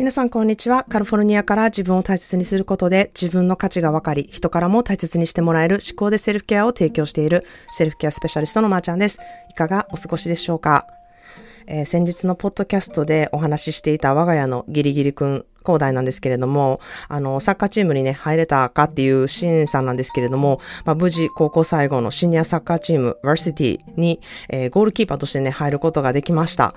[0.00, 0.86] 皆さんこんにちは。
[0.88, 9.18] カルフォルニアから自分を大切にすることで自分の価値が分かり、人からも大切にしてもらえる思考でセルフケアを提供しているセルフケアスペシャリストのまーちゃんです。
[9.50, 10.86] いかがお過ごしでしょうか？
[11.66, 26.74] えー、先日のポッドキャストでお話ししていた我が家のギリギリくん高大なんですけれども、あの、サッカーチームにね、入れたかっていうシーンさんなんですけれども、まあ、無事、高校最後のシニアサッカーチーム、バーシティに、えー、ゴールキーパーとしてね、入ることができました。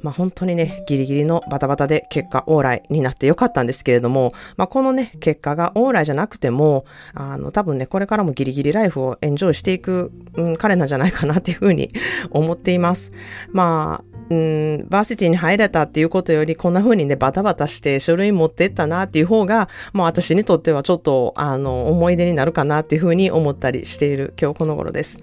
[0.00, 6.84] まあ、本当にね、ギリギリのバタバタで結果オーライになってよかったんですけれども、まあ、このね、結果がオーライじゃなくても、
[7.14, 11.88] あの、多分ね、これからもギリギリライフをエンジョイしていく、うん、彼なんじゃないかなっていうふうに
[12.30, 13.12] 思っています。
[13.52, 25.18] まあ、うん、バーシティに入れたっていうことより、こんな風にね、バタバタして書類持ってったなっていう方が、もう私にとってはちょっと、あの、思い出になるかなっていう風に思ったりしている今日この頃です。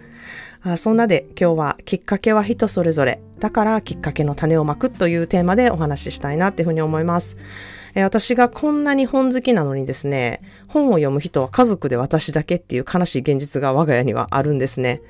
[0.65, 3.19] あそんなで今日はきっかけは人それぞれ。
[3.39, 7.35] だからきっかけの種をまくというテーマでお話ししたいなっていうふうに思います。
[7.95, 15.01] え私がこんなに本好きなのにですね、本を読む人は家族で私だけっていう悲しい現実が我が家にはあるんですね。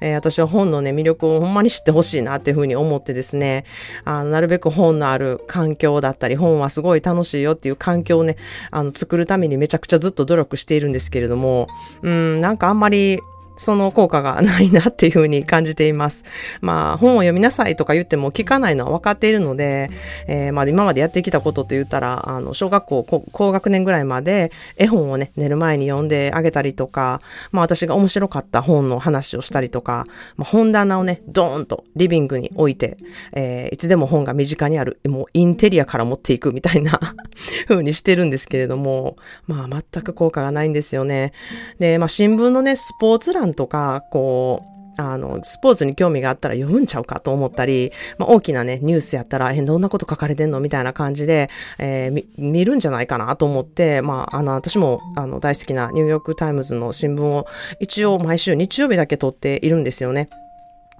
[0.00, 3.64] えー、私は本のね、魅力をほんまに知ってほしいなっていうふうに思ってですね、
[4.04, 8.36] あの、なるべく本のある環境だったり、本はすごい楽しいよっていう環境をね、
[8.70, 11.68] あの、作るためにめちゃくちゃずっと努力しているんですけれども、
[12.02, 13.20] うん、なんかあんまり
[13.62, 16.24] その効果がないなっていうふうに感じています。
[16.60, 19.88] まあ、本を読みなさいとか言っても聞かないのは分かっているので、
[20.26, 27.20] えー、まあ、今までやってきたことと言ったら、あの、小学校高学年ぐらいまで絵本をね、寝る前に読んであげたりとか、
[27.52, 30.04] まあ、私が面白かった本の話をしたりとか、
[30.36, 32.96] まあ、本棚をね、ドーンとリビングに置いて、
[33.32, 36.98] えー、いつでも本が身近にある、もうインテリアから持っていくみたいな
[37.68, 39.16] 風にしてるんですけれども、
[39.46, 41.32] まあ、全く効果がないんですよね。
[41.78, 50.60] で、まあ、新聞のね、スポーツ欄とか、こう、あの、スポーツに興味があったら読むんちゃうかと思ったり、まあ、大きなね、ニュースやったら、え、どんなこと書かれてんの？
[50.60, 57.46] みたいな感じで、えー、見るんじゃないかなと思って、まあ、あの、私も、あの、大好きなニューヨークタイムズの新聞を
[57.80, 60.28] 一応毎週日曜日だけ取っているんですよね。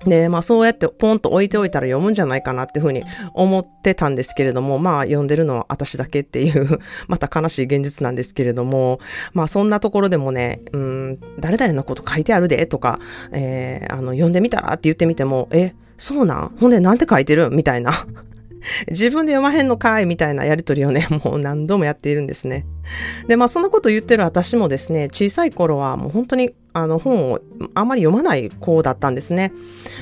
[0.06, 3.04] で、まあそうやってポンと置いておいたら読むんじゃないかなっていうふうに
[3.34, 9.00] 思ってたんですけれども、まあ読んでるのは私だけっていう また悲しい現実なんですけれども、
[9.32, 12.98] まあそんなところでもね、うん、誰々のこと書いてあるでとか、
[13.32, 16.56] えー、あの、読んでみたらって言ってみても、え、そうなん？
[16.58, 17.50] ほんでなんて書いてる？
[17.50, 17.92] みたいな。
[18.88, 20.06] 自分で読まへんのかい？
[20.06, 22.64] みたいなやりとりをね、もう何度もやっているんですね。
[23.28, 27.40] で、まあそんなこと言ってる私もですね、小さい頃はもう本当にあの本を
[27.74, 29.52] あまり読まない子だったんですね。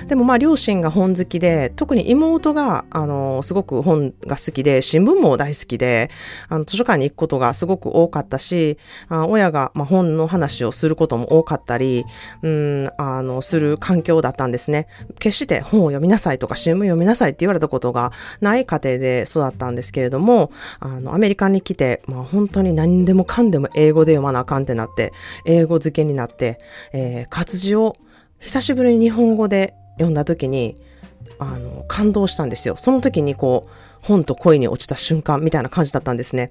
[0.06, 6.08] でもまあ両親が本好きで、特に妹があのすごく本が好きで、新聞も大好きで、
[6.48, 12.04] あの図書館に行くことがすごく多かったし、あ親がまあ本の話をすることも多かったり、
[12.42, 14.86] うん、あの、する環境だったんですね。
[15.18, 25.12] 決して本を読みなさいとか新聞読みなさいって言われたことがない家庭で育ったんですけれども、あの、アメリカに来て、まあ本当に何でもかんでも英語で読まなあかんってなって、
[25.44, 26.58] 英語漬けになって、
[26.92, 27.96] えー、活字を
[28.38, 30.76] 久しぶりに日本語で読んだ時に、
[31.38, 32.76] あの、感動したんですよ。
[32.76, 33.70] その時にこう、
[34.02, 36.50] 本と恋に落ちた瞬間みたいな感じだったんですね。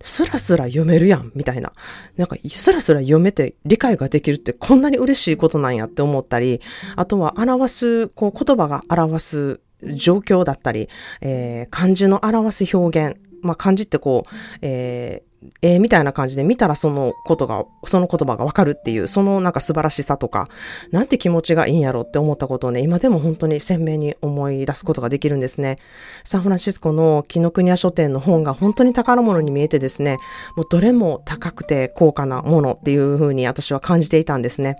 [0.00, 1.72] スラスラ読めるやん、みたいな。
[2.16, 6.60] なんか、スラスラ読めて理解ができるってこんなに嬉しいことなんやって思ったり、
[6.96, 10.88] あとは表す、こう言葉が表す状況だったり、
[11.20, 14.28] えー、漢字の表す表現、まあ、漢字ってこう、
[14.62, 20.46] えー、えー、みたいな感じで見たらそのことが、その言葉がわかるっていう、そのなんか素晴らしさとか、
[20.90, 25.76] なんて気持ちがいいんやろって思ったことをね、今でも本当に鮮明に思い出すことができるんですね。
[26.24, 30.16] サンフランシスコの紀ノ国屋書店の本が本当に宝物に見えてですね、
[30.56, 34.76] もうどれも高くて高価なものっていうふうに私は感じていたんですね。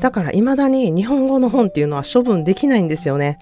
[0.00, 3.38] だから未だに日本語の本っていうのは処分できないんですよね。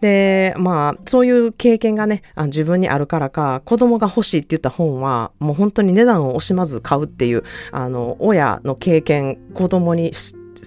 [0.00, 7.42] で、まあ、そういう経験がね、自分にあるからか、子供が欲しいって言った本は、もう本当に値段を惜しまず買うっていう、
[7.72, 10.12] あの、親の経験、子供に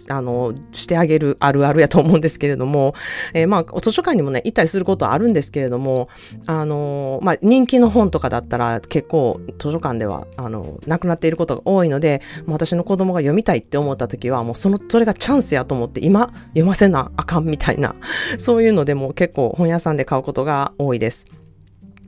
[0.10, 2.94] あの、してあげるあるあるやと思うんですけれども、
[3.34, 6.10] えー、まあ、図書館にもね、行ったりすることはあるんですけれども、
[6.46, 17.96] あの、まあ、人気の本とかだったら結構図書館では、あの、なくなっていることが多いので、私の子供が読みたいって思った時は、もうその、それがチャンスやと思って、今、読ませなあかんみたいな、
[18.38, 21.41] そういうのでも結構本屋さんで買うことが多いです。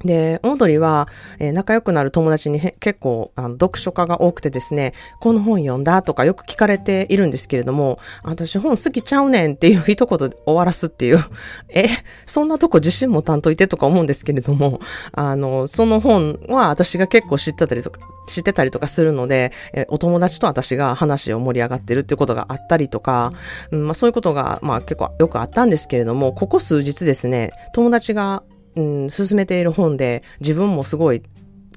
[0.06, 1.08] で、オードリーは、
[1.40, 11.20] えー、仲良くなる友達に結構あの読書家が多くてですね、この本読んだとかよく聞かれているんですけれども、私本好きちゃうねんっていう 一言で終わらすっていう、
[11.70, 11.88] え、
[12.26, 14.80] そんなとこ自信持たんといてとか思うんですけれども、
[15.14, 23.32] あの、その本は私が結構知ってたりとか、知ってたりとかするので、えお友達と私が話を盛り上がってるっていうことがあったりとか、
[23.72, 28.44] うんまあ、そういうことが、まあ結構よくあったんですけれども、ここ数日ですね、友達が
[28.76, 31.24] うん、進めている本で自分もすごい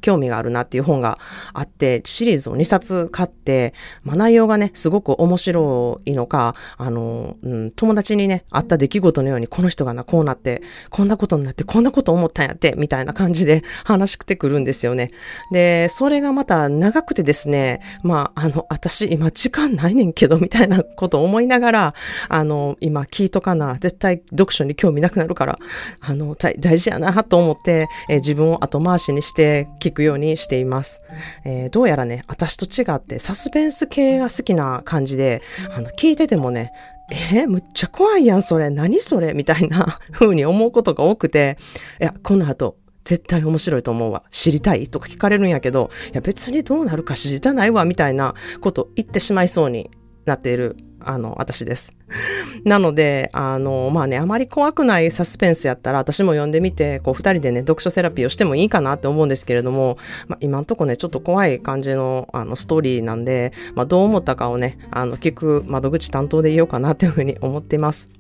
[0.01, 1.19] 興味があるなっていう本が
[1.53, 15.09] あって、シリーズを2冊買って、まあ内容がね、すごく面白いのか、あの、うん、友達にね、あった出来事のように、この人がな、こうなって、こんなことになって、こんなこと思ったんやって、みたいな感じで 話してくるんですよね。
[15.53, 21.95] で、それがまた長くてですね、まあ、あの、私今時間ないねんけど、みたいなことを思いながら、
[22.29, 25.59] あの、今聞いとかな、絶対読書に興味なくなるから、
[26.01, 31.01] あの、大事やなと思って、え、自分を後回しにして聞くようにしています。
[31.45, 35.43] えー、どうやらね、私と違ってサスペンス系が好きな感じで、
[35.77, 36.73] あの、聞いててもね、
[37.11, 38.69] えー、むっちゃ怖いやん、それ。
[38.71, 39.33] 何それ？
[39.33, 41.57] みたいな 風に思うことが多くて、
[42.01, 44.25] いや、この後、絶対面白いと思うわ。
[44.33, 49.89] 知りたいとか聞かれるんやけど、いや別にどうなるか知りたないわ、みたいなこと言ってしまいそうに
[50.25, 51.95] なっているあの、私です。
[52.65, 68.11] なので、あの、まあね、あまり怖くないサスペンスやったら、私も読んでみて、こう、二人でね、読書セラピーをしてもいいかなって思うんですけれども、まあ、今んとこね、ちょっと怖い感じの、あの、ストーリーなんで、まあ、どう思ったかをね、あの、聞く窓口担当でいようかなっていうふうに思っています。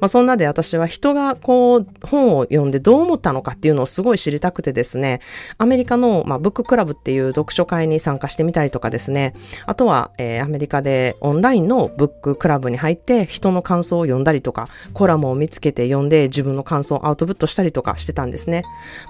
[0.00, 5.20] まあ、そんなで私は人がこう本を読んでどう思ったのかっていうのをすごい知りたくてですね、
[5.58, 9.34] アメリカの、まあ、ブッククラブっていう読書会に参加してみたりとかですね、
[9.66, 18.62] あとは、えー、アメリカでオンラインのブッククラブに入って人の感想を読んだりとか、コラムを見つけて読んで自分の感想をアウトプットしたりとかしてたんですね。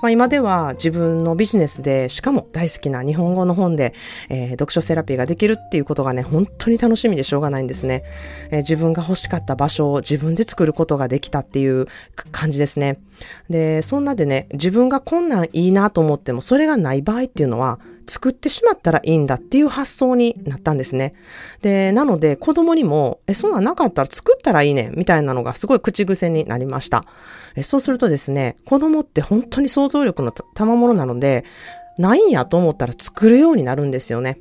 [0.02, 3.94] まあ、今では自分のビジネスで、しかも大好きな日本語の本で、
[4.28, 8.05] えー、読書セラピーができるっていうことがね、本当に楽しみでしょうがないんですね。
[8.50, 11.87] えー、自分が欲しかった場所を自分でで作ることができたっていう
[12.31, 12.99] 感じですね。
[13.49, 21.15] で、そんなでね、自分がこんなんいいなと思っても、それがない場合っていうのは、作ってしまったらいいんだっていう発想になったんですね。
[21.61, 27.05] で、なので子供にも、え、そんなんなかったら作ったらいいねみたいなのがすごい口癖になりました。
[27.55, 31.44] えそうするとですね、子供って本当に想像力の賜物なので、
[31.99, 34.39] ないんやと思ったら作るようになるんですよね。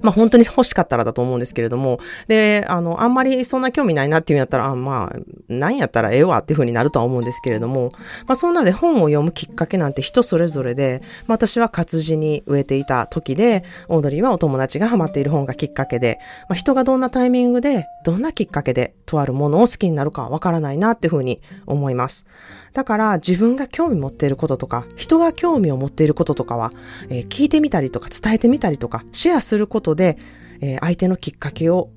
[0.00, 1.98] まあ本当に欲しかったらだと思うんですけれども、
[2.28, 7.90] で、あの、あんまりそんな興味ないなっていうんやったら、あまあ、なんやったらええわっていう風になるとは思うんですけれども、
[8.26, 22.26] まあそんなで本を読むきっかけなんて人それぞれで、まあ、私は活字に植えていた時で、オードリーはお友達がハマっている本がきっかけで、まあ人がどんなタイミングで、どんなきっかけで、とあるものを好きになるかわからないなっていう風に思います。
[22.72, 26.70] だから自分が興味持っていることとか、人が興味を持っていることとかは、
[27.08, 30.18] えー、聞いてみたりとか伝えてみたりとか、シェアすることで、
[30.60, 31.90] えー、相手のきっかけを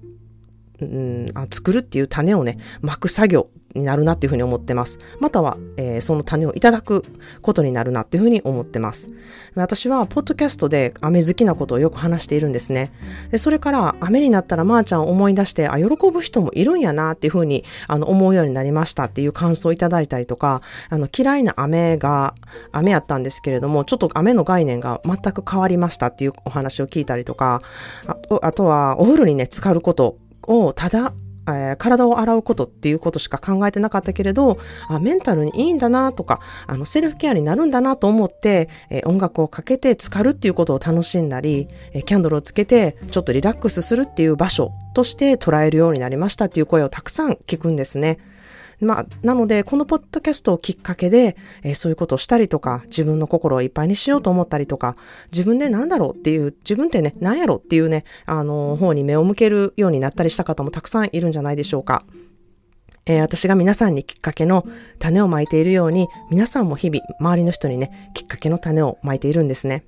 [0.82, 5.00] うん、あ作るっていう種をね、巻く作業になるなっていうふうに思ってます。
[5.20, 7.04] または、えー、その種をいただく
[7.42, 9.12] ことになるなっていうふうに思ってます。
[9.56, 12.92] 私は、ポッドキャストで雨好きなことをよく話しているんですね。
[13.32, 22.34] でそれから、雨になったらまーちゃんを思い出して、あ、喜ぶ人もいるんやなっていうふうに、あの、思うようになりましたっていう感想をいただいたりとか、あの、嫌いな雨が、
[22.72, 27.62] 雨やったんですけれども、ちょっと雨の概念が全く変わりましたっていうお話を聞いたりとか、
[28.08, 31.14] あとあとは、お風呂にね、浸かることをただ
[31.58, 34.58] えー、体を洗うことっていうことしか考えてなかったけれど、
[34.88, 48.20] あメンタルにいいんだなとか、あの、セルフケアになるんだなと思って、えー、音楽をかけて浸かるっていうことを楽しんだり、えー、キャンドルをつけてちょっとリラックスするっていう場所として捉えるようになりましたっていう声をたくさん聞くんですね。
[48.82, 54.96] まあ、なので、このポッドキャストをきっかけで、えー、そういうことをしたりとか、自分の心をいっぱいにしようと思ったりとか、
[55.32, 62.04] 自分で何だろうっていう、自分ってね、何やろっていうね、あの、方に目を向けるようになったりした方もたくさんいるんじゃないでしょうか。
[63.06, 64.66] えー、私が皆さんにきっかけの
[65.00, 69.84] 種をまいているように、皆さんも日々、周りの人にね、きっかけの種をまいているんですね。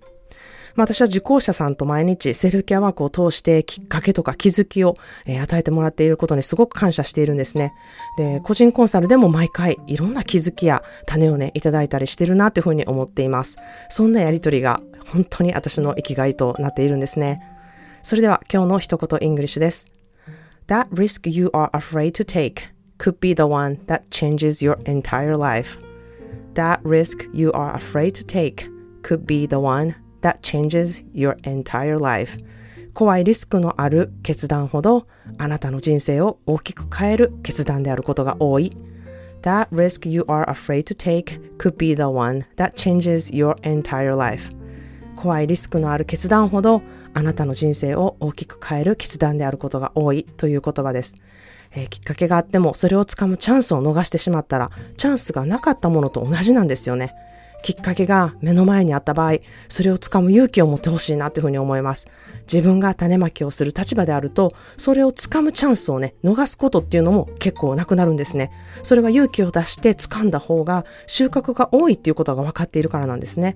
[0.76, 7.74] まあ、私は受講者さんと毎日セルフケアワークを通してきっかけとか気づきを、えー、与えてもらっていることにすごく感謝しているんですね。
[8.18, 13.58] で、個人コンサルでも毎回いろんな気づきや種をね、いただいたりしてるなというふうに思っています。
[13.90, 17.40] そんなやりとりが本当に私の生きがいとなっているんですね。
[18.04, 19.94] それでは今日の一言イングリッシュです。
[20.68, 25.78] That risk you are afraid to take could be the one that changes your entire life.
[26.54, 28.70] That risk you are afraid to take
[29.04, 32.38] could be the one that changes your entire life.
[32.94, 38.72] 怖いリスクのある決断ほどあなたの人生を大きく変える決断であることが多い。
[39.44, 44.50] That risk you are afraid to take could be the one that changes your entire life.
[45.16, 46.82] 怖いリスクのある決断ほど
[47.14, 51.22] あなたの人生を大きく変える決断であることが多いという言葉です、
[51.72, 57.14] えー、きっかけがあってもそれをつかむチャンスを逃してしまったらチャンスがなかったものと同じなんですよね。
[57.64, 59.36] きっかけが目の前にあった場合、
[59.68, 62.08] それをつかむ勇気を持ってほしいなというふうに思います。
[62.52, 68.52] 自分が種まきをする立場であると、それをつかむチャンスをね、逃すことっていうのも結構なくなるんですね。
[68.84, 73.56] それは勇気を出して掴んだ方が収穫が多いっていうことが分かっているからなんですね。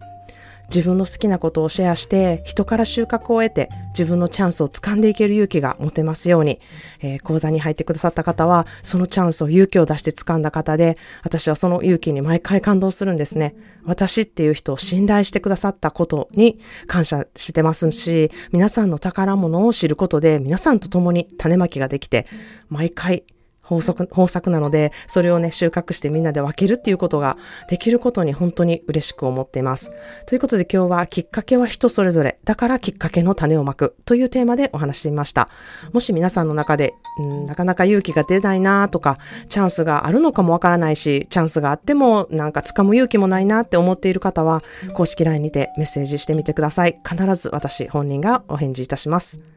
[0.67, 6.60] 自分の好きなことをシェアして人から収穫を得て自分のチャンスを掴んでいける勇気が持てますように、
[7.01, 13.55] えー、講座に入ってくださった方はそのチャンスを勇気を出して掴んだ方で私はその勇気に毎回感動するんですね。
[13.84, 22.25] 私っていう人を信頼してくださったことに感謝してますし皆さんの宝物を知ることで皆さんと共に種まきができて
[22.69, 23.24] 毎回
[23.69, 27.38] 豊作、豊作なので、それをね、収穫してみんなで分けるっていうことが
[27.69, 29.91] できることに本当に嬉しく思っています。
[30.25, 35.50] ということで今日はきっかけは人それぞれ、だからきっかけの種をまくというテーマでお話してみました。
[35.93, 39.15] もし皆さんの中で、うん、なかなか勇気が出ないなとか、
[39.50, 44.62] チャンスがあるのかもわからないし、チャンスがあってもなんか掴む勇気もないなって思っている方は、
[44.93, 47.00] 公式 LINE にてメッセージしてみてください。
[47.07, 49.54] 必ず私本人がお返事いたします。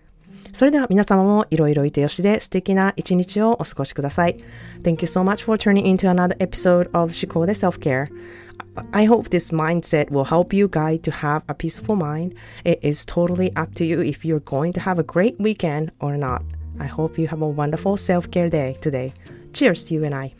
[0.51, 4.37] それでは皆様もいろいろいてよしで素敵な一日をお過ごしください。
[4.83, 8.07] Thank you so much for turning into another episode of Shikode Self-Care.
[8.91, 12.35] I hope this mindset will help you guys to have a peaceful mind.
[12.63, 16.17] It is totally up to you if you're going to have a great weekend or
[16.17, 16.43] not.
[16.79, 19.13] I hope you have a wonderful self care day today.
[19.53, 20.33] Cheers to you and I.